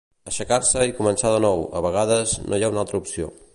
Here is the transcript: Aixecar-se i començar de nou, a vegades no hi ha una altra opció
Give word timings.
Aixecar-se 0.29 0.85
i 0.91 0.95
començar 1.01 1.33
de 1.35 1.43
nou, 1.45 1.63
a 1.79 1.83
vegades 1.89 2.35
no 2.49 2.59
hi 2.61 2.69
ha 2.71 2.73
una 2.75 2.85
altra 2.87 3.05
opció 3.07 3.33